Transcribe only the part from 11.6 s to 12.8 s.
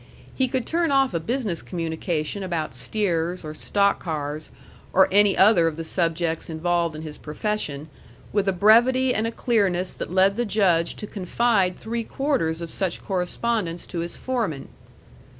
three quarters of